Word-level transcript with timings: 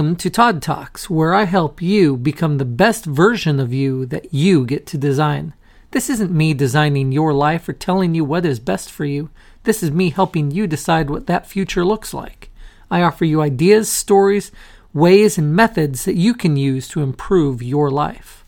Welcome 0.00 0.16
to 0.16 0.30
Todd 0.30 0.62
Talks, 0.62 1.10
where 1.10 1.34
I 1.34 1.44
help 1.44 1.82
you 1.82 2.16
become 2.16 2.56
the 2.56 2.64
best 2.64 3.04
version 3.04 3.60
of 3.60 3.74
you 3.74 4.06
that 4.06 4.32
you 4.32 4.64
get 4.64 4.86
to 4.86 4.96
design. 4.96 5.52
This 5.90 6.08
isn't 6.08 6.32
me 6.32 6.54
designing 6.54 7.12
your 7.12 7.34
life 7.34 7.68
or 7.68 7.74
telling 7.74 8.14
you 8.14 8.24
what 8.24 8.46
is 8.46 8.60
best 8.60 8.90
for 8.90 9.04
you. 9.04 9.28
This 9.64 9.82
is 9.82 9.90
me 9.90 10.08
helping 10.08 10.50
you 10.50 10.66
decide 10.66 11.10
what 11.10 11.26
that 11.26 11.46
future 11.46 11.84
looks 11.84 12.14
like. 12.14 12.48
I 12.90 13.02
offer 13.02 13.26
you 13.26 13.42
ideas, 13.42 13.92
stories, 13.92 14.50
ways, 14.94 15.36
and 15.36 15.54
methods 15.54 16.06
that 16.06 16.16
you 16.16 16.32
can 16.32 16.56
use 16.56 16.88
to 16.88 17.02
improve 17.02 17.62
your 17.62 17.90
life. 17.90 18.42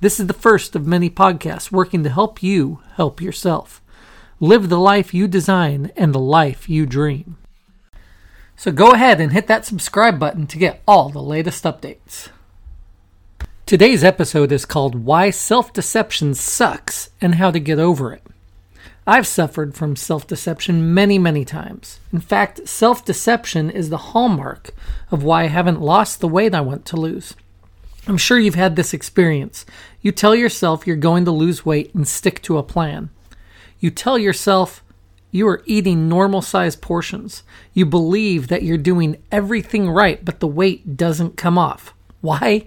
This 0.00 0.18
is 0.18 0.28
the 0.28 0.32
first 0.32 0.74
of 0.74 0.86
many 0.86 1.10
podcasts 1.10 1.70
working 1.70 2.04
to 2.04 2.08
help 2.08 2.42
you 2.42 2.80
help 2.94 3.20
yourself. 3.20 3.82
Live 4.40 4.70
the 4.70 4.80
life 4.80 5.12
you 5.12 5.28
design 5.28 5.92
and 5.94 6.14
the 6.14 6.18
life 6.18 6.70
you 6.70 6.86
dream. 6.86 7.36
So 8.58 8.72
go 8.72 8.92
ahead 8.92 9.20
and 9.20 9.32
hit 9.32 9.48
that 9.48 9.66
subscribe 9.66 10.18
button 10.18 10.46
to 10.46 10.58
get 10.58 10.82
all 10.88 11.10
the 11.10 11.22
latest 11.22 11.64
updates. 11.64 12.30
Today's 13.66 14.02
episode 14.02 14.50
is 14.50 14.64
called 14.64 15.04
Why 15.04 15.28
Self 15.28 15.74
Deception 15.74 16.34
Sucks 16.34 17.10
and 17.20 17.34
How 17.34 17.50
to 17.50 17.60
Get 17.60 17.78
Over 17.78 18.14
It. 18.14 18.22
I've 19.06 19.26
suffered 19.26 19.74
from 19.74 19.94
self 19.94 20.26
deception 20.26 20.94
many, 20.94 21.18
many 21.18 21.44
times. 21.44 22.00
In 22.12 22.20
fact, 22.20 22.66
self 22.66 23.04
deception 23.04 23.68
is 23.68 23.90
the 23.90 23.98
hallmark 23.98 24.70
of 25.10 25.22
why 25.22 25.44
I 25.44 25.48
haven't 25.48 25.82
lost 25.82 26.20
the 26.20 26.28
weight 26.28 26.54
I 26.54 26.62
want 26.62 26.86
to 26.86 26.96
lose. 26.96 27.34
I'm 28.08 28.16
sure 28.16 28.38
you've 28.38 28.54
had 28.54 28.74
this 28.74 28.94
experience. 28.94 29.66
You 30.00 30.12
tell 30.12 30.34
yourself 30.34 30.86
you're 30.86 30.96
going 30.96 31.26
to 31.26 31.30
lose 31.30 31.66
weight 31.66 31.94
and 31.94 32.08
stick 32.08 32.40
to 32.42 32.56
a 32.56 32.62
plan. 32.62 33.10
You 33.80 33.90
tell 33.90 34.18
yourself 34.18 34.82
you 35.30 35.46
are 35.48 35.62
eating 35.66 36.08
normal 36.08 36.42
sized 36.42 36.80
portions. 36.80 37.42
You 37.74 37.84
believe 37.86 38.48
that 38.48 38.62
you're 38.62 38.78
doing 38.78 39.22
everything 39.30 39.90
right, 39.90 40.24
but 40.24 40.40
the 40.40 40.46
weight 40.46 40.96
doesn't 40.96 41.36
come 41.36 41.58
off. 41.58 41.94
Why? 42.20 42.66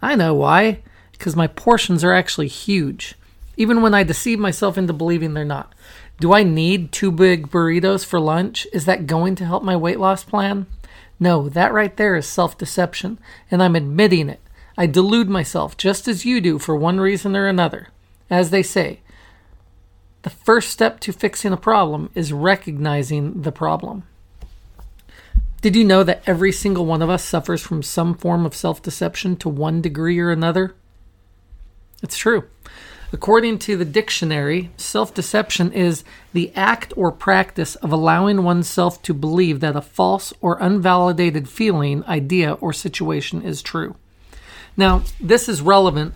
I 0.00 0.14
know 0.14 0.34
why. 0.34 0.82
Because 1.12 1.34
my 1.34 1.46
portions 1.46 2.04
are 2.04 2.12
actually 2.12 2.48
huge, 2.48 3.14
even 3.56 3.80
when 3.80 3.94
I 3.94 4.02
deceive 4.02 4.38
myself 4.38 4.76
into 4.76 4.92
believing 4.92 5.34
they're 5.34 5.44
not. 5.44 5.74
Do 6.20 6.32
I 6.32 6.42
need 6.42 6.92
two 6.92 7.10
big 7.10 7.48
burritos 7.48 8.04
for 8.04 8.20
lunch? 8.20 8.66
Is 8.72 8.84
that 8.84 9.06
going 9.06 9.34
to 9.36 9.44
help 9.44 9.62
my 9.62 9.76
weight 9.76 9.98
loss 9.98 10.24
plan? 10.24 10.66
No, 11.18 11.48
that 11.48 11.72
right 11.72 11.96
there 11.96 12.16
is 12.16 12.26
self 12.26 12.58
deception, 12.58 13.18
and 13.50 13.62
I'm 13.62 13.76
admitting 13.76 14.28
it. 14.28 14.40
I 14.78 14.86
delude 14.86 15.28
myself 15.28 15.76
just 15.76 16.06
as 16.06 16.24
you 16.26 16.40
do 16.40 16.58
for 16.58 16.76
one 16.76 17.00
reason 17.00 17.34
or 17.34 17.46
another. 17.46 17.88
As 18.28 18.50
they 18.50 18.62
say, 18.62 19.00
the 20.22 20.30
first 20.30 20.70
step 20.70 21.00
to 21.00 21.12
fixing 21.12 21.52
a 21.52 21.56
problem 21.56 22.10
is 22.14 22.32
recognizing 22.32 23.42
the 23.42 23.52
problem. 23.52 24.04
Did 25.62 25.74
you 25.74 25.84
know 25.84 26.04
that 26.04 26.22
every 26.26 26.52
single 26.52 26.86
one 26.86 27.02
of 27.02 27.10
us 27.10 27.24
suffers 27.24 27.62
from 27.62 27.82
some 27.82 28.14
form 28.14 28.46
of 28.46 28.54
self 28.54 28.82
deception 28.82 29.36
to 29.36 29.48
one 29.48 29.80
degree 29.80 30.18
or 30.18 30.30
another? 30.30 30.74
It's 32.02 32.16
true. 32.16 32.44
According 33.12 33.60
to 33.60 33.76
the 33.76 33.84
dictionary, 33.84 34.70
self 34.76 35.14
deception 35.14 35.72
is 35.72 36.04
the 36.32 36.52
act 36.54 36.92
or 36.96 37.10
practice 37.12 37.76
of 37.76 37.92
allowing 37.92 38.42
oneself 38.42 39.00
to 39.02 39.14
believe 39.14 39.60
that 39.60 39.76
a 39.76 39.80
false 39.80 40.32
or 40.40 40.58
unvalidated 40.58 41.48
feeling, 41.48 42.04
idea, 42.04 42.54
or 42.54 42.72
situation 42.72 43.42
is 43.42 43.62
true. 43.62 43.96
Now, 44.76 45.02
this 45.20 45.48
is 45.48 45.62
relevant 45.62 46.14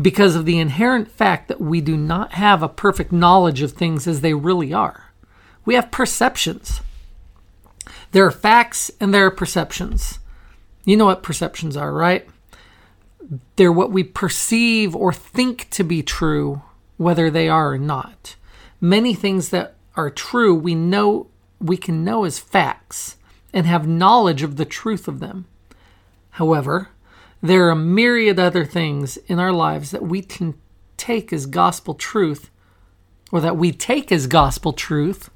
because 0.00 0.36
of 0.36 0.44
the 0.44 0.58
inherent 0.58 1.10
fact 1.10 1.48
that 1.48 1.60
we 1.60 1.80
do 1.80 1.96
not 1.96 2.32
have 2.32 2.62
a 2.62 2.68
perfect 2.68 3.12
knowledge 3.12 3.62
of 3.62 3.72
things 3.72 4.06
as 4.06 4.20
they 4.20 4.34
really 4.34 4.72
are. 4.72 5.12
We 5.64 5.74
have 5.74 5.90
perceptions. 5.90 6.80
There 8.12 8.24
are 8.24 8.30
facts 8.30 8.90
and 9.00 9.12
there 9.12 9.26
are 9.26 9.30
perceptions. 9.30 10.18
You 10.84 10.96
know 10.96 11.06
what 11.06 11.22
perceptions 11.22 11.76
are, 11.76 11.92
right? 11.92 12.28
They're 13.56 13.72
what 13.72 13.90
we 13.90 14.04
perceive 14.04 14.94
or 14.94 15.12
think 15.12 15.68
to 15.70 15.84
be 15.84 16.02
true, 16.02 16.62
whether 16.96 17.30
they 17.30 17.48
are 17.48 17.72
or 17.72 17.78
not. 17.78 18.36
Many 18.80 19.14
things 19.14 19.50
that 19.50 19.74
are 19.96 20.10
true, 20.10 20.54
we 20.54 20.74
know 20.74 21.26
we 21.60 21.76
can 21.76 22.04
know 22.04 22.24
as 22.24 22.38
facts 22.38 23.16
and 23.52 23.66
have 23.66 23.88
knowledge 23.88 24.42
of 24.42 24.56
the 24.56 24.64
truth 24.64 25.08
of 25.08 25.18
them. 25.18 25.46
However, 26.30 26.90
there 27.40 27.66
are 27.66 27.70
a 27.70 27.76
myriad 27.76 28.38
other 28.38 28.64
things 28.64 29.16
in 29.26 29.38
our 29.38 29.52
lives 29.52 29.90
that 29.90 30.02
we 30.02 30.22
can 30.22 30.54
take 30.96 31.32
as 31.32 31.46
gospel 31.46 31.94
truth, 31.94 32.50
or 33.30 33.40
that 33.40 33.56
we 33.56 33.70
take 33.72 34.10
as 34.10 34.26
gospel 34.26 34.72
truth, 34.72 35.30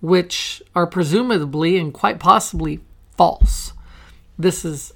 which 0.00 0.62
are 0.74 0.86
presumably 0.86 1.76
and 1.76 1.92
quite 1.92 2.18
possibly 2.18 2.80
false. 3.16 3.72
This 4.38 4.62
has 4.62 4.92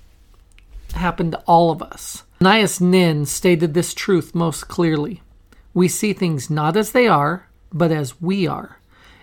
happened 0.94 1.32
to 1.32 1.42
all 1.46 1.70
of 1.70 1.82
us. 1.82 2.24
Anais 2.40 2.80
Nin 2.80 3.26
stated 3.26 3.74
this 3.74 3.92
truth 3.92 4.34
most 4.34 4.68
clearly. 4.68 5.22
We 5.74 5.88
see 5.88 6.12
things 6.12 6.50
not 6.50 6.76
as 6.76 6.92
they 6.92 7.06
are, 7.06 7.48
but 7.72 7.90
as 7.92 8.20
we 8.20 8.46
are. 8.46 8.80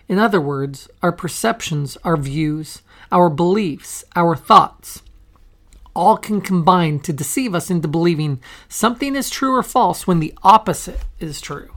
In 0.08 0.20
other 0.20 0.40
words, 0.40 0.88
our 1.02 1.12
perceptions, 1.12 1.98
our 2.04 2.16
views, 2.16 2.82
our 3.12 3.30
beliefs, 3.30 4.06
our 4.16 4.36
thoughts, 4.36 5.02
all 5.98 6.16
can 6.16 6.40
combine 6.40 7.00
to 7.00 7.12
deceive 7.12 7.56
us 7.56 7.72
into 7.72 7.88
believing 7.88 8.40
something 8.70 9.16
is 9.16 9.32
true 9.32 9.56
or 9.56 9.64
false 9.64 10.06
when 10.06 10.20
the 10.20 10.34
opposite 10.44 11.00
is 11.20 11.42
true. 11.42 11.72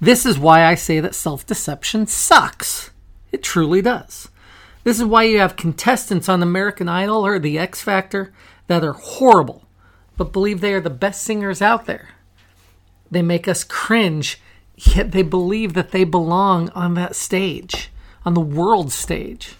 This 0.00 0.24
is 0.24 0.38
why 0.38 0.64
I 0.64 0.74
say 0.74 0.98
that 0.98 1.14
self 1.14 1.46
deception 1.46 2.06
sucks. 2.06 2.90
It 3.30 3.42
truly 3.42 3.82
does. 3.82 4.28
This 4.84 4.98
is 4.98 5.04
why 5.04 5.24
you 5.24 5.38
have 5.38 5.54
contestants 5.54 6.28
on 6.28 6.42
American 6.42 6.88
Idol 6.88 7.24
or 7.24 7.38
The 7.38 7.58
X 7.58 7.82
Factor 7.82 8.32
that 8.66 8.82
are 8.82 8.94
horrible, 8.94 9.64
but 10.16 10.32
believe 10.32 10.60
they 10.60 10.72
are 10.72 10.80
the 10.80 10.90
best 10.90 11.22
singers 11.22 11.62
out 11.62 11.84
there. 11.84 12.08
They 13.10 13.22
make 13.22 13.46
us 13.46 13.64
cringe, 13.64 14.40
yet 14.76 15.12
they 15.12 15.22
believe 15.22 15.74
that 15.74 15.90
they 15.90 16.04
belong 16.04 16.70
on 16.70 16.94
that 16.94 17.14
stage, 17.14 17.90
on 18.24 18.32
the 18.32 18.40
world 18.40 18.90
stage. 18.90 19.56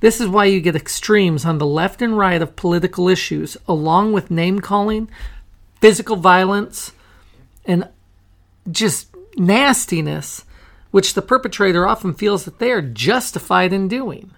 This 0.00 0.20
is 0.20 0.28
why 0.28 0.44
you 0.44 0.60
get 0.60 0.76
extremes 0.76 1.44
on 1.44 1.58
the 1.58 1.66
left 1.66 2.02
and 2.02 2.18
right 2.18 2.42
of 2.42 2.56
political 2.56 3.08
issues, 3.08 3.56
along 3.66 4.12
with 4.12 4.30
name 4.30 4.60
calling, 4.60 5.08
physical 5.80 6.16
violence, 6.16 6.92
and 7.64 7.88
just 8.70 9.08
nastiness, 9.36 10.44
which 10.90 11.14
the 11.14 11.22
perpetrator 11.22 11.86
often 11.86 12.14
feels 12.14 12.44
that 12.44 12.58
they 12.58 12.70
are 12.72 12.82
justified 12.82 13.72
in 13.72 13.88
doing. 13.88 14.30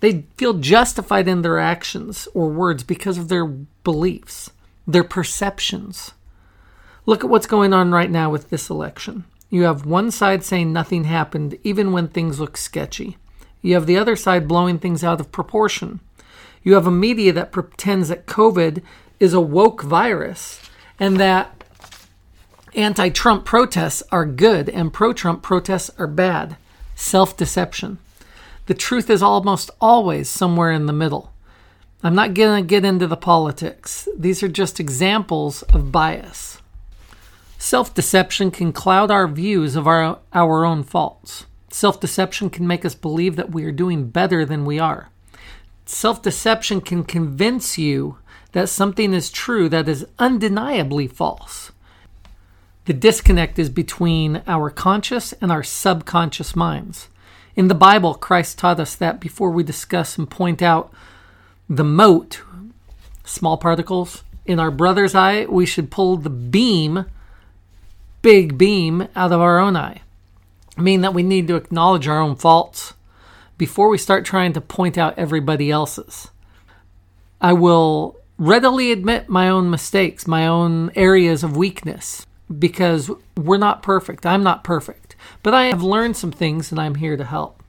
They 0.00 0.24
feel 0.36 0.54
justified 0.54 1.28
in 1.28 1.42
their 1.42 1.58
actions 1.58 2.28
or 2.34 2.48
words 2.48 2.82
because 2.82 3.18
of 3.18 3.28
their 3.28 3.46
beliefs, 3.46 4.50
their 4.86 5.04
perceptions. 5.04 6.12
Look 7.06 7.24
at 7.24 7.30
what's 7.30 7.46
going 7.46 7.72
on 7.72 7.92
right 7.92 8.10
now 8.10 8.30
with 8.30 8.50
this 8.50 8.68
election. 8.68 9.24
You 9.48 9.62
have 9.64 9.86
one 9.86 10.10
side 10.10 10.44
saying 10.44 10.72
nothing 10.72 11.04
happened, 11.04 11.58
even 11.62 11.92
when 11.92 12.08
things 12.08 12.40
look 12.40 12.56
sketchy. 12.56 13.16
You 13.62 13.74
have 13.74 13.86
the 13.86 13.96
other 13.96 14.16
side 14.16 14.46
blowing 14.48 14.78
things 14.78 15.02
out 15.02 15.20
of 15.20 15.32
proportion. 15.32 16.00
You 16.62 16.74
have 16.74 16.86
a 16.86 16.90
media 16.90 17.32
that 17.32 17.52
pretends 17.52 18.08
that 18.08 18.26
COVID 18.26 18.82
is 19.18 19.32
a 19.32 19.40
woke 19.40 19.82
virus 19.82 20.60
and 20.98 21.18
that 21.18 21.64
anti 22.74 23.08
Trump 23.08 23.44
protests 23.44 24.02
are 24.10 24.26
good 24.26 24.68
and 24.68 24.92
pro 24.92 25.12
Trump 25.12 25.42
protests 25.42 25.90
are 25.98 26.06
bad. 26.06 26.56
Self 26.94 27.36
deception. 27.36 27.98
The 28.66 28.74
truth 28.74 29.10
is 29.10 29.22
almost 29.22 29.70
always 29.80 30.28
somewhere 30.28 30.70
in 30.70 30.86
the 30.86 30.92
middle. 30.92 31.32
I'm 32.04 32.14
not 32.14 32.34
going 32.34 32.62
to 32.62 32.66
get 32.66 32.84
into 32.84 33.06
the 33.06 33.16
politics, 33.16 34.08
these 34.16 34.42
are 34.42 34.48
just 34.48 34.80
examples 34.80 35.62
of 35.62 35.92
bias. 35.92 36.60
Self 37.58 37.94
deception 37.94 38.50
can 38.50 38.72
cloud 38.72 39.10
our 39.10 39.28
views 39.28 39.76
of 39.76 39.86
our, 39.86 40.18
our 40.32 40.64
own 40.64 40.82
faults. 40.82 41.46
Self 41.72 42.00
deception 42.00 42.50
can 42.50 42.66
make 42.66 42.84
us 42.84 42.94
believe 42.94 43.36
that 43.36 43.50
we 43.50 43.64
are 43.64 43.72
doing 43.72 44.10
better 44.10 44.44
than 44.44 44.66
we 44.66 44.78
are. 44.78 45.08
Self 45.86 46.20
deception 46.20 46.82
can 46.82 47.02
convince 47.02 47.78
you 47.78 48.18
that 48.52 48.68
something 48.68 49.14
is 49.14 49.30
true 49.30 49.70
that 49.70 49.88
is 49.88 50.06
undeniably 50.18 51.06
false. 51.06 51.72
The 52.84 52.92
disconnect 52.92 53.58
is 53.58 53.70
between 53.70 54.42
our 54.46 54.68
conscious 54.68 55.32
and 55.40 55.50
our 55.50 55.62
subconscious 55.62 56.54
minds. 56.54 57.08
In 57.56 57.68
the 57.68 57.74
Bible, 57.74 58.14
Christ 58.14 58.58
taught 58.58 58.78
us 58.78 58.94
that 58.96 59.18
before 59.18 59.50
we 59.50 59.64
discuss 59.64 60.18
and 60.18 60.28
point 60.28 60.60
out 60.60 60.92
the 61.70 61.84
mote, 61.84 62.42
small 63.24 63.56
particles, 63.56 64.24
in 64.44 64.60
our 64.60 64.70
brother's 64.70 65.14
eye, 65.14 65.46
we 65.46 65.64
should 65.64 65.90
pull 65.90 66.18
the 66.18 66.28
beam, 66.28 67.06
big 68.20 68.58
beam, 68.58 69.08
out 69.16 69.32
of 69.32 69.40
our 69.40 69.58
own 69.58 69.74
eye 69.74 70.02
mean 70.76 71.00
that 71.02 71.14
we 71.14 71.22
need 71.22 71.48
to 71.48 71.56
acknowledge 71.56 72.08
our 72.08 72.20
own 72.20 72.36
faults 72.36 72.94
before 73.58 73.88
we 73.88 73.98
start 73.98 74.24
trying 74.24 74.52
to 74.54 74.60
point 74.60 74.96
out 74.96 75.18
everybody 75.18 75.70
else's. 75.70 76.30
I 77.40 77.52
will 77.52 78.16
readily 78.38 78.92
admit 78.92 79.28
my 79.28 79.48
own 79.48 79.70
mistakes, 79.70 80.26
my 80.26 80.46
own 80.46 80.90
areas 80.96 81.44
of 81.44 81.56
weakness, 81.56 82.26
because 82.58 83.10
we're 83.36 83.58
not 83.58 83.82
perfect. 83.82 84.26
I'm 84.26 84.42
not 84.42 84.64
perfect. 84.64 85.14
But 85.42 85.54
I 85.54 85.64
have 85.66 85.82
learned 85.82 86.16
some 86.16 86.32
things 86.32 86.70
and 86.70 86.80
I'm 86.80 86.96
here 86.96 87.16
to 87.16 87.24
help. 87.24 87.62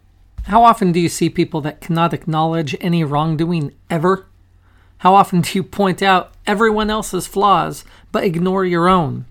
How 0.44 0.64
often 0.64 0.92
do 0.92 1.00
you 1.00 1.10
see 1.10 1.30
people 1.30 1.62
that 1.62 1.82
cannot 1.82 2.14
acknowledge 2.14 2.76
any 2.82 3.04
wrongdoing 3.04 3.74
ever? 3.90 4.26
How 4.98 5.16
often 5.16 5.42
do 5.42 5.58
you 5.58 5.64
point 5.64 6.02
out 6.02 6.34
everyone 6.48 6.90
else's 6.90 7.28
flaws 7.28 7.84
but 8.12 8.24
ignore 8.24 8.66
your 8.66 8.88
own? 8.88 9.26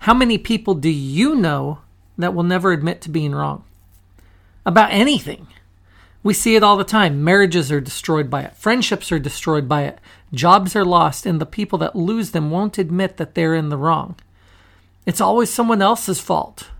How 0.00 0.14
many 0.14 0.38
people 0.38 0.74
do 0.74 0.90
you 0.90 1.34
know 1.34 1.78
that 2.18 2.34
will 2.34 2.42
never 2.42 2.72
admit 2.72 3.00
to 3.02 3.10
being 3.10 3.34
wrong? 3.34 3.64
About 4.64 4.92
anything. 4.92 5.46
We 6.22 6.34
see 6.34 6.56
it 6.56 6.62
all 6.62 6.76
the 6.76 6.84
time. 6.84 7.22
Marriages 7.22 7.70
are 7.70 7.80
destroyed 7.80 8.28
by 8.28 8.42
it, 8.42 8.56
friendships 8.56 9.12
are 9.12 9.18
destroyed 9.18 9.68
by 9.68 9.82
it, 9.82 10.00
jobs 10.32 10.74
are 10.74 10.84
lost, 10.84 11.24
and 11.24 11.40
the 11.40 11.46
people 11.46 11.78
that 11.78 11.94
lose 11.94 12.32
them 12.32 12.50
won't 12.50 12.78
admit 12.78 13.16
that 13.16 13.34
they're 13.34 13.54
in 13.54 13.68
the 13.68 13.76
wrong. 13.76 14.16
It's 15.06 15.20
always 15.20 15.50
someone 15.50 15.80
else's 15.80 16.18
fault. 16.20 16.70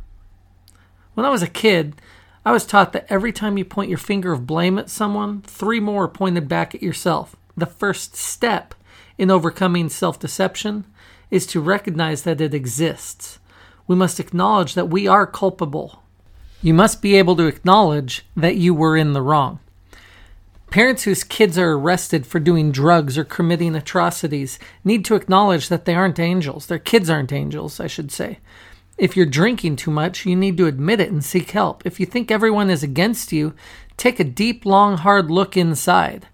When 1.15 1.25
I 1.25 1.31
was 1.31 1.43
a 1.43 1.49
kid, 1.49 1.95
I 2.45 2.53
was 2.53 2.67
taught 2.67 2.93
that 2.93 3.07
every 3.09 3.33
time 3.33 3.57
you 3.57 3.65
point 3.65 3.89
your 3.89 3.99
finger 3.99 4.33
of 4.33 4.47
blame 4.47 4.79
at 4.79 4.91
someone, 4.91 5.43
three 5.43 5.81
more 5.81 6.09
pointed 6.09 6.49
back 6.49 6.75
at 6.75 6.83
yourself. 6.83 7.37
The 7.57 7.67
first 7.67 8.17
step 8.17 8.75
in 9.17 9.31
overcoming 9.31 9.89
self 9.89 10.19
deception 10.19 10.85
is 11.31 11.47
to 11.49 11.61
recognize 11.61 12.23
that 12.23 12.41
it 12.41 12.53
exists. 12.53 13.39
We 13.87 13.97
must 13.97 14.21
acknowledge 14.21 14.75
that 14.75 14.89
we 14.89 15.07
are 15.07 15.27
culpable 15.27 16.03
you 16.63 16.75
must 16.75 17.03
be 17.03 17.17
able 17.17 17.37
to 17.37 17.47
acknowledge 17.47 18.25
that 18.37 18.57
you 18.57 18.75
were 18.75 18.97
in 18.97 19.13
the 19.13 19.23
wrong. 19.23 19.61
Parents 20.71 21.05
whose 21.05 21.23
kids 21.23 21.57
are 21.59 21.75
arrested 21.75 22.27
for 22.27 22.41
doing 22.41 22.73
drugs 22.73 23.17
or 23.17 23.25
committing 23.25 23.77
atrocities 23.77 24.59
need 24.83 25.05
to 25.05 25.15
acknowledge 25.15 25.69
that 25.69 25.85
they 25.85 25.95
aren't 25.95 26.19
angels. 26.19 26.67
Their 26.67 26.81
kids 26.81 27.09
aren't 27.09 27.33
angels, 27.33 27.79
I 27.79 27.87
should 27.87 28.11
say. 28.11 28.41
If 28.99 29.17
you're 29.17 29.27
drinking 29.27 29.77
too 29.77 29.91
much, 29.91 30.27
you 30.27 30.35
need 30.35 30.57
to 30.57 30.67
admit 30.67 31.01
it 31.01 31.13
and 31.13 31.25
seek 31.25 31.53
help. 31.53 31.87
If 31.87 32.01
you 32.01 32.07
think 32.07 32.31
everyone 32.31 32.71
is 32.71 32.83
against 32.83 33.33
you, 33.33 33.55
take 33.97 34.19
a 34.19 34.25
deep, 34.25 34.67
long, 34.67 34.97
hard 34.97 35.31
look 35.31 35.57
inside. 35.57 36.27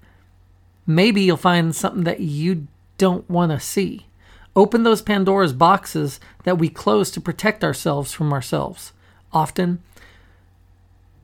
Maybe 0.86 1.22
you'll 1.22 1.36
find 1.36 1.74
something 1.76 2.04
that 2.04 2.20
you 2.20 2.68
don't 2.96 3.28
want 3.28 3.52
to 3.52 3.60
see. 3.60 4.06
Open 4.54 4.82
those 4.82 5.02
Pandora's 5.02 5.52
boxes 5.52 6.20
that 6.44 6.58
we 6.58 6.68
close 6.68 7.10
to 7.12 7.20
protect 7.20 7.64
ourselves 7.64 8.12
from 8.12 8.32
ourselves. 8.32 8.92
Often, 9.32 9.82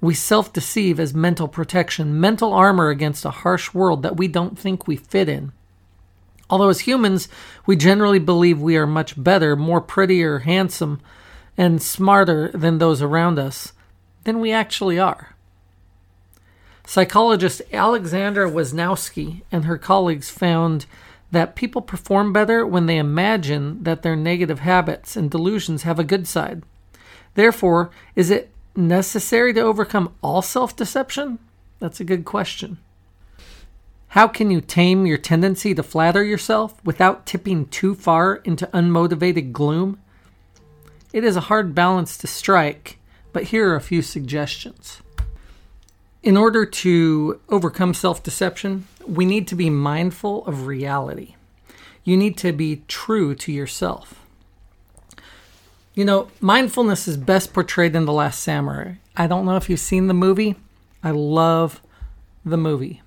we 0.01 0.15
self 0.15 0.53
deceive 0.53 0.99
as 0.99 1.13
mental 1.13 1.49
protection, 1.49 2.21
mental 2.21 2.55
armor 2.55 2.89
against 2.89 3.25
a 3.25 3.31
harsh 3.31 3.75
world 3.75 4.03
that 4.03 4.17
we 4.17 4.29
don't 4.29 4.59
think 4.59 4.87
we 4.87 4.97
fit 4.97 5.29
in. 5.29 5.53
Although, 6.49 6.71
as 6.71 6.81
humans, 6.81 7.29
we 7.67 7.77
generally 7.77 8.19
believe 8.19 8.61
we 8.61 8.77
are 8.77 8.87
much 8.87 9.23
better, 9.23 9.57
more 9.57 9.83
prettier, 9.83 10.41
handsome, 10.41 11.01
and 11.59 11.83
smarter 11.83 12.51
than 12.55 12.79
those 12.79 13.03
around 13.03 13.39
us, 13.39 13.73
than 14.25 14.41
we 14.41 14.53
actually 14.53 14.99
are. 14.99 15.35
Psychologist 16.87 17.61
Alexandra 17.71 18.51
Wisniewski 18.51 19.43
and 19.53 19.67
her 19.67 19.77
colleagues 19.77 20.31
found 20.31 20.87
that 21.31 21.57
people 21.57 21.83
perform 21.83 22.33
better 22.33 22.67
when 22.67 22.87
they 22.87 22.99
imagine 22.99 23.83
that 23.83 24.03
their 24.03 24.17
negative 24.17 24.61
habits 24.61 25.17
and 25.17 25.31
delusions 25.31 25.83
have 25.83 25.99
a 25.99 26.05
good 26.05 26.27
side. 26.27 26.63
Therefore, 27.35 27.91
is 28.17 28.31
it 28.31 28.51
necessary 28.75 29.53
to 29.55 29.61
overcome 29.61 30.15
all 30.23 30.43
self 30.43 30.75
deception? 30.75 31.39
That's 31.79 32.01
a 32.01 32.05
good 32.05 32.25
question. 32.25 32.79
How 34.13 34.27
can 34.27 34.51
you 34.51 34.63
tame 34.63 35.05
your 35.05 35.19
tendency 35.19 35.75
to 35.75 35.83
flatter 35.83 36.25
yourself 36.25 36.83
without 36.83 37.27
tipping 37.27 37.67
too 37.67 37.95
far 37.95 38.37
into 38.37 38.67
unmotivated 38.69 39.53
gloom? 39.53 40.01
It 41.13 41.25
is 41.25 41.37
a 41.37 41.43
hard 41.43 41.75
balance 41.75 42.17
to 42.19 42.27
strike, 42.27 42.99
but 43.33 43.45
here 43.45 43.71
are 43.71 43.77
a 43.77 43.83
few 43.83 44.01
suggestions. 44.01 45.03
In 46.23 46.37
order 46.37 46.67
to 46.67 47.41
overcome 47.49 47.95
self 47.95 48.23
deception, 48.23 48.87
we 49.07 49.25
need 49.25 49.47
to 49.49 49.55
be 49.55 49.71
mindful 49.71 50.45
of 50.47 50.67
reality. 50.67 51.37
You 52.05 52.17
need 52.17 52.37
to 52.39 52.53
be 52.53 52.83
true 52.89 53.35
to 53.37 53.53
yourself. 53.53 54.25
You 55.95 56.05
know, 56.05 56.29
mindfulness 56.41 57.09
is 57.09 57.17
best 57.17 57.53
portrayed 57.53 57.95
in 57.97 58.05
The 58.05 58.13
Last 58.13 58.41
Samurai. 58.41 58.95
I 59.17 59.27
don't 59.27 59.45
know 59.45 59.57
if 59.57 59.69
you've 59.69 59.81
seen 59.81 60.07
the 60.07 60.15
movie. 60.15 60.57
I 61.03 61.11
love 61.11 61.83
the 62.45 62.57
movie. 62.57 63.03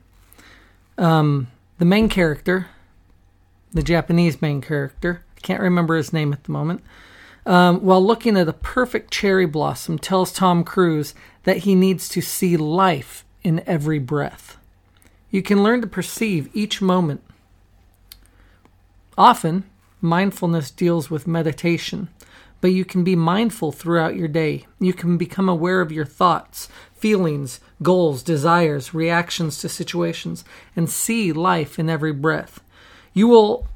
Um, 0.98 1.48
the 1.80 1.86
main 1.86 2.10
character, 2.10 2.68
the 3.72 3.84
Japanese 3.84 4.42
main 4.42 4.62
character, 4.62 5.24
I 5.38 5.40
can't 5.40 5.62
remember 5.62 5.96
his 5.96 6.14
name 6.14 6.32
at 6.34 6.44
the 6.44 6.52
moment, 6.52 6.84
um, 7.46 7.80
while 7.80 8.06
looking 8.06 8.38
at 8.38 8.48
a 8.48 8.54
perfect 8.54 9.12
cherry 9.12 9.46
blossom, 9.46 9.98
tells 9.98 10.32
Tom 10.32 10.64
Cruise 10.64 11.16
that 11.44 11.58
he 11.58 11.76
needs 11.76 12.08
to 12.10 12.22
see 12.22 12.58
life 12.58 13.26
in 13.44 13.64
every 13.66 14.00
breath. 14.00 14.58
You 15.30 15.42
can 15.42 15.64
learn 15.64 15.82
to 15.82 15.88
perceive 15.88 16.50
each 16.54 16.82
moment. 16.82 17.24
Often, 19.18 19.64
mindfulness 20.02 20.72
deals 20.72 21.10
with 21.10 21.28
meditation 21.28 22.10
but 22.62 22.72
you 22.72 22.86
can 22.86 23.04
be 23.04 23.16
mindful 23.16 23.72
throughout 23.72 24.16
your 24.16 24.28
day. 24.28 24.68
You 24.80 24.94
can 24.94 25.18
become 25.18 25.50
aware 25.50 25.82
of 25.82 25.92
your 25.92 26.06
thoughts, 26.06 26.70
feelings, 26.94 27.60
goals, 27.82 28.22
desires, 28.22 28.94
reactions 28.94 29.58
to 29.60 29.70
situations, 29.70 30.46
and 30.76 30.90
see 30.90 31.34
life 31.34 31.80
in 31.80 31.90
every 31.90 32.14
breath. 32.14 32.62
You 33.14 33.28
will 33.28 33.68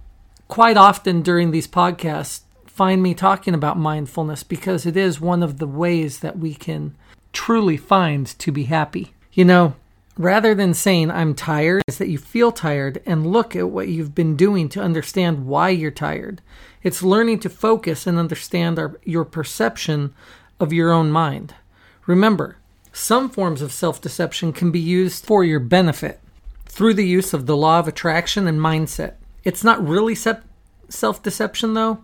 quite 0.48 0.78
often 0.78 1.24
during 1.24 1.50
these 1.50 1.68
podcasts 1.68 2.42
find 2.68 3.02
me 3.02 3.16
talking 3.16 3.56
about 3.56 3.78
mindfulness 3.78 4.44
because 4.44 4.86
it 4.86 4.96
is 4.96 5.20
one 5.20 5.42
of 5.42 5.58
the 5.58 5.68
ways 5.68 6.20
that 6.20 6.38
we 6.38 6.54
can 6.54 6.96
truly 7.36 7.78
find 7.78 8.26
to 8.40 8.52
be 8.52 8.64
happy. 8.64 9.14
You 9.34 9.46
know, 9.46 9.76
rather 10.18 10.56
than 10.56 10.74
saying 10.74 11.12
I'm 11.12 11.36
tired, 11.36 11.84
is 11.88 12.00
that 12.00 12.10
you 12.10 12.18
feel 12.18 12.52
tired 12.52 13.04
and 13.06 13.28
look 13.28 13.56
at 13.56 13.70
what 13.70 13.90
you've 13.90 14.16
been 14.16 14.36
doing 14.36 14.70
to 14.70 14.82
understand 14.82 15.46
why 15.46 15.70
you're 15.70 15.92
tired. 15.92 16.42
It's 16.82 17.04
learning 17.04 17.40
to 17.40 17.50
focus 17.50 18.08
and 18.08 18.18
understand 18.18 18.80
our, 18.80 19.00
your 19.04 19.26
perception 19.26 20.14
of 20.60 20.74
your 20.74 20.92
own 20.92 21.12
mind. 21.12 21.54
Remember, 22.08 22.58
some 22.94 23.30
forms 23.30 23.62
of 23.62 23.74
self 23.74 24.00
deception 24.00 24.54
can 24.54 24.72
be 24.72 24.80
used 24.80 25.26
for 25.26 25.44
your 25.44 25.60
benefit 25.60 26.22
through 26.66 26.94
the 26.94 27.08
use 27.08 27.34
of 27.34 27.46
the 27.46 27.58
law 27.58 27.80
of 27.80 27.88
attraction 27.88 28.48
and 28.48 28.60
mindset. 28.60 29.16
It's 29.44 29.64
not 29.64 29.86
really 29.86 30.16
self 30.16 31.22
deception, 31.22 31.74
though, 31.74 32.04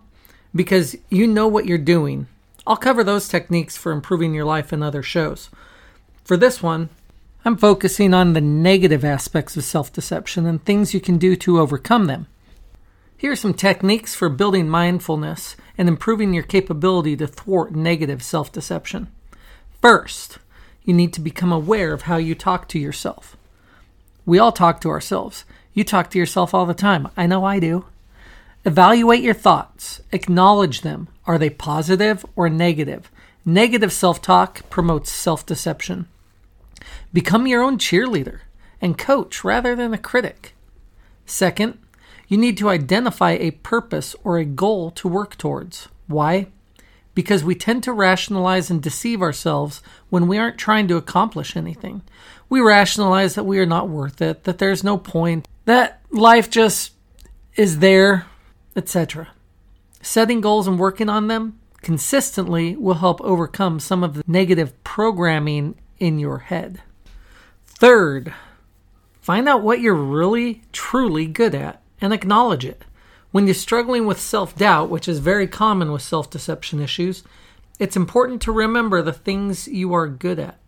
because 0.54 0.96
you 1.08 1.26
know 1.26 1.48
what 1.48 1.66
you're 1.66 1.78
doing. 1.78 2.26
I'll 2.66 2.76
cover 2.76 3.02
those 3.02 3.28
techniques 3.28 3.76
for 3.76 3.92
improving 3.92 4.34
your 4.34 4.44
life 4.44 4.72
in 4.72 4.82
other 4.82 5.02
shows. 5.02 5.50
For 6.24 6.36
this 6.36 6.62
one, 6.62 6.90
I'm 7.44 7.56
focusing 7.56 8.14
on 8.14 8.32
the 8.32 8.40
negative 8.40 9.04
aspects 9.04 9.56
of 9.56 9.64
self 9.64 9.92
deception 9.92 10.46
and 10.46 10.64
things 10.64 10.94
you 10.94 11.00
can 11.00 11.18
do 11.18 11.34
to 11.36 11.58
overcome 11.58 12.06
them. 12.06 12.28
Here 13.16 13.32
are 13.32 13.36
some 13.36 13.54
techniques 13.54 14.14
for 14.14 14.28
building 14.28 14.68
mindfulness 14.68 15.56
and 15.76 15.88
improving 15.88 16.32
your 16.32 16.44
capability 16.44 17.16
to 17.16 17.26
thwart 17.26 17.74
negative 17.74 18.22
self 18.22 18.52
deception. 18.52 19.08
First, 19.80 20.38
you 20.84 20.94
need 20.94 21.12
to 21.14 21.20
become 21.20 21.52
aware 21.52 21.92
of 21.92 22.02
how 22.02 22.16
you 22.16 22.34
talk 22.36 22.68
to 22.68 22.78
yourself. 22.78 23.36
We 24.24 24.38
all 24.38 24.52
talk 24.52 24.80
to 24.82 24.88
ourselves. 24.88 25.44
You 25.74 25.82
talk 25.82 26.10
to 26.10 26.18
yourself 26.18 26.54
all 26.54 26.66
the 26.66 26.74
time. 26.74 27.08
I 27.16 27.26
know 27.26 27.44
I 27.44 27.58
do. 27.58 27.86
Evaluate 28.64 29.22
your 29.22 29.34
thoughts, 29.34 30.02
acknowledge 30.12 30.82
them. 30.82 31.08
Are 31.26 31.38
they 31.38 31.50
positive 31.50 32.24
or 32.36 32.48
negative? 32.48 33.10
Negative 33.44 33.92
self 33.92 34.22
talk 34.22 34.68
promotes 34.70 35.10
self 35.10 35.44
deception. 35.44 36.06
Become 37.12 37.48
your 37.48 37.62
own 37.62 37.76
cheerleader 37.76 38.40
and 38.80 38.96
coach 38.96 39.42
rather 39.42 39.74
than 39.74 39.92
a 39.92 39.98
critic. 39.98 40.54
Second, 41.26 41.78
you 42.28 42.38
need 42.38 42.56
to 42.58 42.68
identify 42.68 43.32
a 43.32 43.50
purpose 43.50 44.14
or 44.22 44.38
a 44.38 44.44
goal 44.44 44.90
to 44.92 45.08
work 45.08 45.36
towards. 45.36 45.88
Why? 46.06 46.46
Because 47.14 47.44
we 47.44 47.54
tend 47.54 47.82
to 47.82 47.92
rationalize 47.92 48.70
and 48.70 48.82
deceive 48.82 49.20
ourselves 49.22 49.82
when 50.08 50.28
we 50.28 50.38
aren't 50.38 50.56
trying 50.56 50.88
to 50.88 50.96
accomplish 50.96 51.56
anything. 51.56 52.02
We 52.48 52.60
rationalize 52.60 53.34
that 53.34 53.44
we 53.44 53.58
are 53.58 53.66
not 53.66 53.88
worth 53.88 54.22
it, 54.22 54.44
that 54.44 54.58
there's 54.58 54.84
no 54.84 54.98
point, 54.98 55.46
that 55.64 56.00
life 56.10 56.48
just 56.48 56.92
is 57.56 57.80
there, 57.80 58.26
etc. 58.76 59.28
Setting 60.00 60.40
goals 60.40 60.66
and 60.66 60.78
working 60.78 61.08
on 61.08 61.28
them 61.28 61.58
consistently 61.82 62.76
will 62.76 62.94
help 62.94 63.20
overcome 63.20 63.80
some 63.80 64.02
of 64.02 64.14
the 64.14 64.24
negative 64.26 64.72
programming 64.84 65.74
in 65.98 66.18
your 66.18 66.38
head. 66.38 66.80
Third, 67.66 68.32
find 69.20 69.48
out 69.48 69.62
what 69.62 69.80
you're 69.80 69.94
really, 69.94 70.62
truly 70.72 71.26
good 71.26 71.54
at 71.54 71.82
and 72.00 72.12
acknowledge 72.12 72.64
it. 72.64 72.84
When 73.30 73.46
you're 73.46 73.54
struggling 73.54 74.06
with 74.06 74.20
self 74.20 74.56
doubt, 74.56 74.90
which 74.90 75.08
is 75.08 75.18
very 75.18 75.46
common 75.46 75.90
with 75.92 76.02
self 76.02 76.30
deception 76.30 76.80
issues, 76.80 77.22
it's 77.78 77.96
important 77.96 78.42
to 78.42 78.52
remember 78.52 79.02
the 79.02 79.12
things 79.12 79.66
you 79.66 79.94
are 79.94 80.06
good 80.06 80.38
at. 80.38 80.58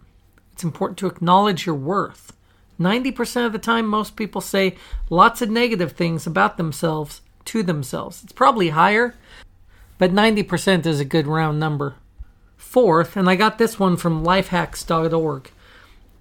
It's 0.53 0.65
important 0.65 0.99
to 0.99 1.07
acknowledge 1.07 1.67
your 1.67 1.75
worth. 1.75 2.33
90% 2.81 3.47
of 3.47 3.53
the 3.53 3.59
time, 3.59 3.87
most 3.87 4.17
people 4.17 4.41
say 4.41 4.77
lots 5.11 5.43
of 5.43 5.51
negative 5.51 5.93
things 5.93 6.27
about 6.27 6.57
themselves 6.57 7.21
to 7.47 7.63
themselves. 7.63 8.23
It's 8.23 8.33
probably 8.33 8.71
higher, 8.71 9.15
but 9.99 10.13
90% 10.13 10.87
is 10.87 11.01
a 11.01 11.05
good 11.05 11.27
round 11.27 11.61
number. 11.61 11.97
Fourth, 12.57 13.17
and 13.17 13.29
I 13.29 13.37
got 13.37 13.59
this 13.59 13.79
one 13.79 13.97
from 13.97 14.25
lifehacks.org 14.25 15.51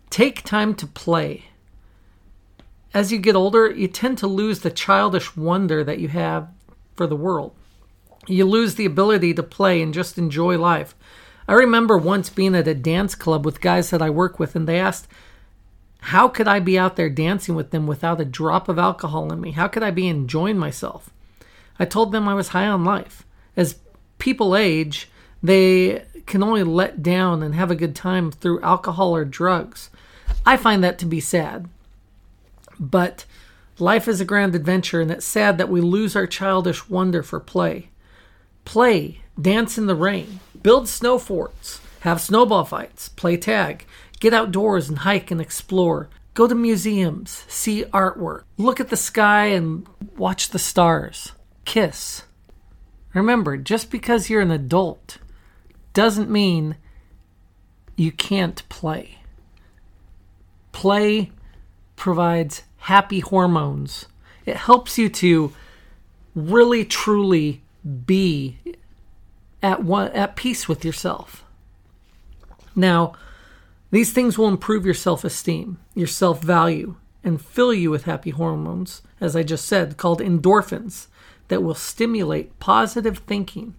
Take 0.09 0.43
time 0.43 0.75
to 0.75 0.85
play. 0.85 1.45
As 2.93 3.11
you 3.11 3.17
get 3.17 3.35
older, 3.35 3.71
you 3.71 3.87
tend 3.87 4.19
to 4.19 4.27
lose 4.27 4.59
the 4.59 4.69
childish 4.69 5.35
wonder 5.35 5.83
that 5.83 5.97
you 5.97 6.09
have 6.09 6.49
for 6.95 7.07
the 7.07 7.15
world. 7.15 7.55
You 8.27 8.45
lose 8.45 8.75
the 8.75 8.85
ability 8.85 9.33
to 9.33 9.41
play 9.41 9.81
and 9.81 9.91
just 9.91 10.19
enjoy 10.19 10.59
life. 10.59 10.93
I 11.47 11.53
remember 11.53 11.97
once 11.97 12.29
being 12.29 12.53
at 12.53 12.67
a 12.67 12.75
dance 12.75 13.15
club 13.15 13.43
with 13.43 13.59
guys 13.59 13.89
that 13.89 14.03
I 14.03 14.11
work 14.11 14.39
with, 14.39 14.55
and 14.55 14.67
they 14.67 14.79
asked, 14.79 15.07
How 16.07 16.27
could 16.27 16.49
I 16.49 16.59
be 16.59 16.77
out 16.77 16.97
there 16.97 17.09
dancing 17.09 17.55
with 17.55 17.71
them 17.71 17.87
without 17.87 18.19
a 18.19 18.25
drop 18.25 18.67
of 18.67 18.77
alcohol 18.77 19.31
in 19.31 19.39
me? 19.39 19.51
How 19.51 19.69
could 19.69 19.83
I 19.83 19.91
be 19.91 20.09
enjoying 20.09 20.57
myself? 20.57 21.09
I 21.79 21.85
told 21.85 22.11
them 22.11 22.27
I 22.27 22.33
was 22.33 22.49
high 22.49 22.67
on 22.67 22.83
life. 22.83 23.25
As 23.55 23.79
people 24.19 24.53
age, 24.53 25.09
they 25.41 26.03
can 26.25 26.43
only 26.43 26.63
let 26.63 27.01
down 27.01 27.41
and 27.41 27.55
have 27.55 27.71
a 27.71 27.75
good 27.75 27.95
time 27.95 28.31
through 28.31 28.61
alcohol 28.61 29.15
or 29.15 29.23
drugs. 29.23 29.89
I 30.45 30.57
find 30.57 30.83
that 30.83 30.99
to 30.99 31.05
be 31.05 31.21
sad. 31.21 31.69
But 32.77 33.25
life 33.79 34.05
is 34.05 34.19
a 34.19 34.25
grand 34.25 34.55
adventure, 34.55 34.99
and 34.99 35.09
it's 35.09 35.25
sad 35.25 35.57
that 35.57 35.69
we 35.69 35.79
lose 35.79 36.17
our 36.17 36.27
childish 36.27 36.89
wonder 36.89 37.23
for 37.23 37.39
play. 37.39 37.89
Play, 38.65 39.21
dance 39.41 39.77
in 39.77 39.87
the 39.87 39.95
rain, 39.95 40.41
build 40.61 40.89
snow 40.89 41.17
forts, 41.17 41.79
have 42.01 42.19
snowball 42.19 42.65
fights, 42.65 43.07
play 43.07 43.37
tag, 43.37 43.85
get 44.23 44.33
outdoors 44.33 44.87
and 44.87 44.99
hike 44.99 45.31
and 45.31 45.41
explore, 45.41 46.07
go 46.33 46.47
to 46.47 46.55
museums, 46.55 47.43
see 47.49 47.83
artwork, 47.91 48.43
look 48.57 48.79
at 48.79 48.87
the 48.87 48.95
sky 48.95 49.47
and 49.47 49.85
watch 50.15 50.47
the 50.47 50.57
stars, 50.57 51.33
kiss. 51.65 52.23
Remember, 53.13 53.57
just 53.57 53.91
because 53.91 54.29
you're 54.29 54.39
an 54.39 54.49
adult 54.49 55.17
doesn't 55.91 56.29
mean 56.29 56.77
you 57.97 58.13
can't 58.13 58.63
play. 58.69 59.19
Play 60.71 61.29
provides 61.97 62.63
happy 62.77 63.19
hormones. 63.19 64.05
It 64.45 64.55
helps 64.55 64.97
you 64.97 65.09
to 65.09 65.51
really 66.33 66.85
truly 66.85 67.61
be 68.05 68.57
at 69.61 69.83
one 69.83 70.13
at 70.13 70.37
peace 70.37 70.69
with 70.69 70.85
yourself. 70.85 71.43
Now, 72.73 73.15
these 73.93 74.11
things 74.11 74.39
will 74.39 74.47
improve 74.47 74.85
your 74.85 74.95
self-esteem, 74.95 75.77
your 75.93 76.07
self-value, 76.07 76.95
and 77.23 77.39
fill 77.39 77.71
you 77.71 77.91
with 77.91 78.05
happy 78.05 78.31
hormones, 78.31 79.03
as 79.21 79.35
I 79.35 79.43
just 79.43 79.65
said, 79.65 79.97
called 79.97 80.19
endorphins, 80.19 81.09
that 81.47 81.61
will 81.61 81.75
stimulate 81.75 82.57
positive 82.59 83.19
thinking. 83.19 83.75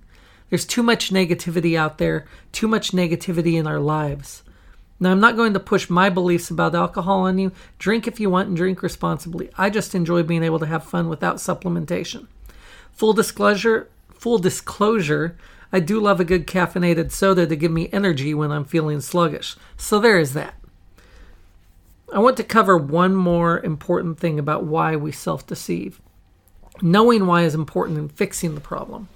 There's 0.51 0.65
too 0.65 0.85
much 0.85 1.11
negativity 1.11 1.77
out 1.77 1.99
there, 1.99 2.27
too 2.53 2.69
much 2.69 2.93
negativity 2.93 3.59
in 3.59 3.67
our 3.67 3.81
lives. 3.81 4.45
Now, 5.01 5.11
I'm 5.11 5.19
not 5.19 5.35
going 5.35 5.53
to 5.55 5.59
push 5.59 5.91
my 5.91 6.11
beliefs 6.11 6.49
about 6.49 6.77
alcohol 6.77 7.23
on 7.23 7.39
you. 7.39 7.51
Drink 7.81 8.07
if 8.07 8.21
you 8.21 8.31
want 8.31 8.47
and 8.47 8.57
drink 8.57 8.85
responsibly. 8.85 9.51
I 9.59 9.69
just 9.69 9.97
enjoy 9.97 10.23
being 10.23 10.45
able 10.45 10.61
to 10.61 10.67
have 10.67 10.85
fun 10.85 11.09
without 11.09 11.39
supplementation. 11.39 12.29
Full 12.93 13.15
disclosure, 13.15 13.91
full 14.13 14.39
disclosure, 14.39 15.37
I 15.73 15.81
do 15.81 16.01
love 16.01 16.21
a 16.21 16.25
good 16.25 16.47
caffeinated 16.47 17.11
soda 17.11 17.47
to 17.47 17.57
give 17.57 17.73
me 17.73 17.89
energy 17.93 18.35
when 18.35 18.53
I'm 18.53 18.65
feeling 18.65 19.01
sluggish. 19.01 19.57
So 19.77 19.99
there 19.99 20.19
is 20.19 20.35
that. 20.35 20.55
I 22.13 22.19
want 22.19 22.37
to 22.37 22.45
cover 22.45 22.77
one 22.77 23.17
more 23.17 23.61
important 23.61 24.19
thing 24.19 24.39
about 24.39 24.65
why 24.65 24.95
we 24.95 25.11
self 25.11 25.47
deceive. 25.47 26.01
Knowing 26.81 27.27
why 27.27 27.43
is 27.43 27.55
important 27.55 27.99
in 27.99 28.09
fixing 28.09 28.55
the 28.55 28.61
problem. 28.61 29.09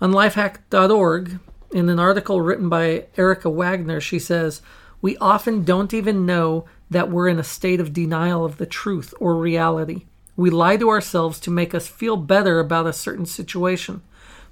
On 0.00 0.12
lifehack.org, 0.12 1.38
in 1.72 1.88
an 1.88 1.98
article 1.98 2.40
written 2.40 2.68
by 2.68 3.06
Erica 3.16 3.50
Wagner, 3.50 4.00
she 4.00 4.18
says, 4.18 4.62
We 5.00 5.16
often 5.18 5.64
don't 5.64 5.92
even 5.92 6.24
know 6.24 6.64
that 6.90 7.10
we're 7.10 7.28
in 7.28 7.38
a 7.38 7.44
state 7.44 7.80
of 7.80 7.92
denial 7.92 8.44
of 8.44 8.56
the 8.56 8.66
truth 8.66 9.12
or 9.20 9.36
reality. 9.36 10.06
We 10.36 10.50
lie 10.50 10.76
to 10.76 10.88
ourselves 10.88 11.40
to 11.40 11.50
make 11.50 11.74
us 11.74 11.88
feel 11.88 12.16
better 12.16 12.60
about 12.60 12.86
a 12.86 12.92
certain 12.92 13.26
situation. 13.26 14.02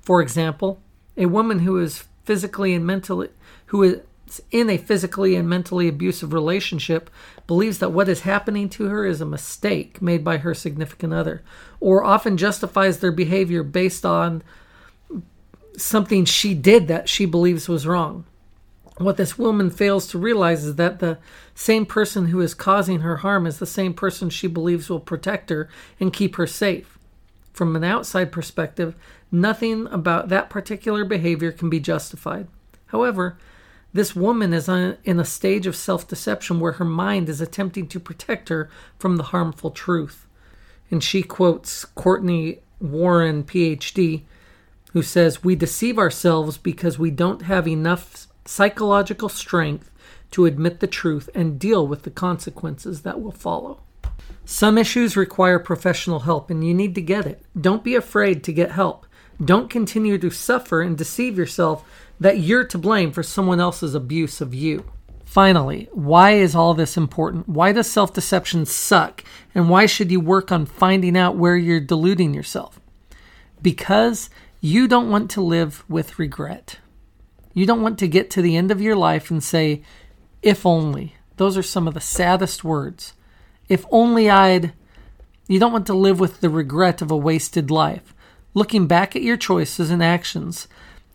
For 0.00 0.20
example, 0.20 0.80
a 1.16 1.26
woman 1.26 1.60
who 1.60 1.78
is 1.78 2.04
physically 2.24 2.74
and 2.74 2.86
mentally 2.86 3.28
who 3.66 3.82
is 3.82 4.00
in 4.50 4.68
a 4.68 4.76
physically 4.76 5.36
and 5.36 5.48
mentally 5.48 5.86
abusive 5.86 6.32
relationship 6.32 7.08
believes 7.46 7.78
that 7.78 7.92
what 7.92 8.08
is 8.08 8.20
happening 8.22 8.68
to 8.68 8.86
her 8.86 9.06
is 9.06 9.20
a 9.20 9.26
mistake 9.26 10.02
made 10.02 10.24
by 10.24 10.38
her 10.38 10.52
significant 10.52 11.12
other 11.12 11.42
or 11.78 12.04
often 12.04 12.36
justifies 12.36 12.98
their 12.98 13.12
behavior 13.12 13.62
based 13.62 14.04
on 14.04 14.42
something 15.76 16.24
she 16.24 16.54
did 16.54 16.88
that 16.88 17.08
she 17.08 17.26
believes 17.26 17.68
was 17.68 17.86
wrong. 17.86 18.24
What 18.98 19.18
this 19.18 19.38
woman 19.38 19.70
fails 19.70 20.06
to 20.08 20.18
realize 20.18 20.64
is 20.64 20.76
that 20.76 21.00
the 21.00 21.18
same 21.54 21.84
person 21.84 22.28
who 22.28 22.40
is 22.40 22.54
causing 22.54 23.00
her 23.00 23.18
harm 23.18 23.46
is 23.46 23.58
the 23.58 23.66
same 23.66 23.92
person 23.92 24.30
she 24.30 24.46
believes 24.46 24.88
will 24.88 25.00
protect 25.00 25.50
her 25.50 25.68
and 26.00 26.12
keep 26.12 26.36
her 26.36 26.46
safe. 26.46 26.95
From 27.56 27.74
an 27.74 27.84
outside 27.84 28.32
perspective, 28.32 28.94
nothing 29.32 29.86
about 29.86 30.28
that 30.28 30.50
particular 30.50 31.06
behavior 31.06 31.50
can 31.50 31.70
be 31.70 31.80
justified. 31.80 32.48
However, 32.88 33.38
this 33.94 34.14
woman 34.14 34.52
is 34.52 34.68
in 34.68 35.18
a 35.18 35.24
stage 35.24 35.66
of 35.66 35.74
self 35.74 36.06
deception 36.06 36.60
where 36.60 36.72
her 36.72 36.84
mind 36.84 37.30
is 37.30 37.40
attempting 37.40 37.88
to 37.88 37.98
protect 37.98 38.50
her 38.50 38.68
from 38.98 39.16
the 39.16 39.32
harmful 39.32 39.70
truth. 39.70 40.26
And 40.90 41.02
she 41.02 41.22
quotes 41.22 41.86
Cortney 41.86 42.58
Warren, 42.78 43.42
PhD, 43.42 44.24
who 44.92 45.00
says, 45.00 45.42
We 45.42 45.56
deceive 45.56 45.98
ourselves 45.98 46.58
because 46.58 46.98
we 46.98 47.10
don't 47.10 47.40
have 47.40 47.66
enough 47.66 48.26
psychological 48.44 49.30
strength 49.30 49.90
to 50.32 50.44
admit 50.44 50.80
the 50.80 50.86
truth 50.86 51.30
and 51.34 51.58
deal 51.58 51.86
with 51.86 52.02
the 52.02 52.10
consequences 52.10 53.00
that 53.00 53.22
will 53.22 53.32
follow. 53.32 53.80
Some 54.48 54.78
issues 54.78 55.16
require 55.16 55.58
professional 55.58 56.20
help, 56.20 56.50
and 56.50 56.64
you 56.64 56.72
need 56.72 56.94
to 56.94 57.02
get 57.02 57.26
it. 57.26 57.42
Don't 57.60 57.82
be 57.82 57.96
afraid 57.96 58.44
to 58.44 58.52
get 58.52 58.70
help. 58.70 59.04
Don't 59.44 59.68
continue 59.68 60.18
to 60.18 60.30
suffer 60.30 60.80
and 60.82 60.96
deceive 60.96 61.36
yourself 61.36 61.84
that 62.20 62.38
you're 62.38 62.64
to 62.66 62.78
blame 62.78 63.10
for 63.10 63.24
someone 63.24 63.58
else's 63.58 63.96
abuse 63.96 64.40
of 64.40 64.54
you. 64.54 64.84
Finally, 65.24 65.88
why 65.90 66.30
is 66.30 66.54
all 66.54 66.74
this 66.74 66.96
important? 66.96 67.48
Why 67.48 67.72
does 67.72 67.90
self 67.90 68.14
deception 68.14 68.66
suck? 68.66 69.24
And 69.52 69.68
why 69.68 69.86
should 69.86 70.12
you 70.12 70.20
work 70.20 70.52
on 70.52 70.64
finding 70.64 71.18
out 71.18 71.36
where 71.36 71.56
you're 71.56 71.80
deluding 71.80 72.32
yourself? 72.32 72.78
Because 73.60 74.30
you 74.60 74.86
don't 74.86 75.10
want 75.10 75.28
to 75.32 75.40
live 75.40 75.84
with 75.88 76.20
regret. 76.20 76.78
You 77.52 77.66
don't 77.66 77.82
want 77.82 77.98
to 77.98 78.06
get 78.06 78.30
to 78.30 78.42
the 78.42 78.56
end 78.56 78.70
of 78.70 78.80
your 78.80 78.94
life 78.94 79.28
and 79.28 79.42
say, 79.42 79.82
if 80.40 80.64
only. 80.64 81.16
Those 81.36 81.56
are 81.56 81.64
some 81.64 81.88
of 81.88 81.94
the 81.94 82.00
saddest 82.00 82.62
words. 82.62 83.12
If 83.68 83.84
only 83.90 84.30
I'd. 84.30 84.72
You 85.48 85.58
don't 85.58 85.72
want 85.72 85.86
to 85.86 85.94
live 85.94 86.18
with 86.18 86.40
the 86.40 86.50
regret 86.50 87.02
of 87.02 87.10
a 87.10 87.16
wasted 87.16 87.70
life. 87.70 88.14
Looking 88.54 88.86
back 88.86 89.14
at 89.14 89.22
your 89.22 89.36
choices 89.36 89.90
and 89.90 90.02
actions 90.02 90.66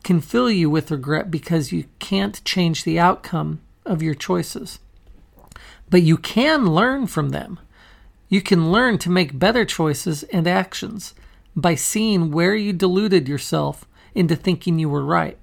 can 0.03 0.21
fill 0.21 0.49
you 0.49 0.69
with 0.69 0.91
regret 0.91 1.29
because 1.29 1.71
you 1.71 1.85
can't 1.99 2.43
change 2.43 2.83
the 2.83 2.99
outcome 2.99 3.61
of 3.85 4.01
your 4.01 4.15
choices. 4.15 4.79
But 5.89 6.03
you 6.03 6.17
can 6.17 6.67
learn 6.67 7.07
from 7.07 7.29
them. 7.29 7.59
You 8.29 8.41
can 8.41 8.71
learn 8.71 8.97
to 8.99 9.09
make 9.09 9.37
better 9.37 9.65
choices 9.65 10.23
and 10.23 10.47
actions 10.47 11.13
by 11.55 11.75
seeing 11.75 12.31
where 12.31 12.55
you 12.55 12.71
deluded 12.71 13.27
yourself 13.27 13.85
into 14.15 14.35
thinking 14.35 14.79
you 14.79 14.89
were 14.89 15.03
right. 15.03 15.37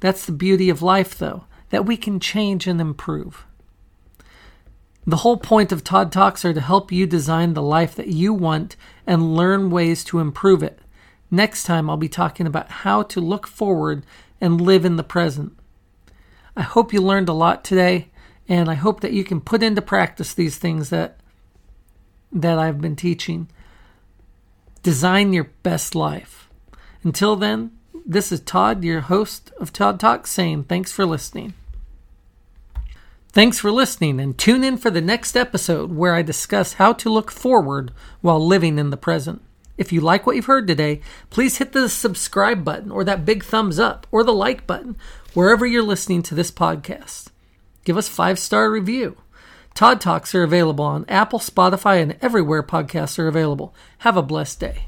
That's 0.00 0.26
the 0.26 0.32
beauty 0.32 0.68
of 0.70 0.82
life, 0.82 1.16
though, 1.16 1.44
that 1.70 1.86
we 1.86 1.96
can 1.96 2.18
change 2.18 2.66
and 2.66 2.80
improve. 2.80 3.46
The 5.08 5.16
whole 5.16 5.38
point 5.38 5.72
of 5.72 5.82
Todd 5.82 6.12
Talks 6.12 6.44
are 6.44 6.52
to 6.52 6.60
help 6.60 6.92
you 6.92 7.06
design 7.06 7.54
the 7.54 7.62
life 7.62 7.94
that 7.94 8.08
you 8.08 8.34
want 8.34 8.76
and 9.06 9.34
learn 9.34 9.70
ways 9.70 10.04
to 10.04 10.18
improve 10.18 10.62
it. 10.62 10.80
Next 11.30 11.64
time, 11.64 11.88
I'll 11.88 11.96
be 11.96 12.10
talking 12.10 12.46
about 12.46 12.70
how 12.70 13.04
to 13.04 13.18
look 13.18 13.46
forward 13.46 14.04
and 14.38 14.60
live 14.60 14.84
in 14.84 14.96
the 14.96 15.02
present. 15.02 15.56
I 16.54 16.60
hope 16.60 16.92
you 16.92 17.00
learned 17.00 17.30
a 17.30 17.32
lot 17.32 17.64
today, 17.64 18.10
and 18.50 18.68
I 18.68 18.74
hope 18.74 19.00
that 19.00 19.14
you 19.14 19.24
can 19.24 19.40
put 19.40 19.62
into 19.62 19.80
practice 19.80 20.34
these 20.34 20.58
things 20.58 20.90
that 20.90 21.18
that 22.30 22.58
I've 22.58 22.82
been 22.82 22.94
teaching. 22.94 23.48
Design 24.82 25.32
your 25.32 25.48
best 25.62 25.94
life. 25.94 26.50
Until 27.02 27.34
then, 27.34 27.70
this 28.04 28.30
is 28.30 28.40
Todd, 28.40 28.84
your 28.84 29.00
host 29.00 29.52
of 29.58 29.72
Todd 29.72 29.98
Talks, 29.98 30.30
saying 30.30 30.64
thanks 30.64 30.92
for 30.92 31.06
listening. 31.06 31.54
Thanks 33.38 33.60
for 33.60 33.70
listening 33.70 34.18
and 34.18 34.36
tune 34.36 34.64
in 34.64 34.76
for 34.78 34.90
the 34.90 35.00
next 35.00 35.36
episode 35.36 35.92
where 35.92 36.16
I 36.16 36.22
discuss 36.22 36.72
how 36.72 36.92
to 36.94 37.08
look 37.08 37.30
forward 37.30 37.92
while 38.20 38.44
living 38.44 38.80
in 38.80 38.90
the 38.90 38.96
present. 38.96 39.42
If 39.76 39.92
you 39.92 40.00
like 40.00 40.26
what 40.26 40.34
you've 40.34 40.46
heard 40.46 40.66
today, 40.66 41.02
please 41.30 41.58
hit 41.58 41.70
the 41.70 41.88
subscribe 41.88 42.64
button 42.64 42.90
or 42.90 43.04
that 43.04 43.24
big 43.24 43.44
thumbs 43.44 43.78
up 43.78 44.08
or 44.10 44.24
the 44.24 44.32
like 44.32 44.66
button 44.66 44.96
wherever 45.34 45.64
you're 45.64 45.84
listening 45.84 46.20
to 46.24 46.34
this 46.34 46.50
podcast. 46.50 47.28
Give 47.84 47.96
us 47.96 48.08
5-star 48.10 48.72
review. 48.72 49.18
Todd 49.72 50.00
Talks 50.00 50.34
are 50.34 50.42
available 50.42 50.84
on 50.84 51.04
Apple, 51.08 51.38
Spotify, 51.38 52.02
and 52.02 52.16
everywhere 52.20 52.64
podcasts 52.64 53.20
are 53.20 53.28
available. 53.28 53.72
Have 53.98 54.16
a 54.16 54.20
blessed 54.22 54.58
day. 54.58 54.86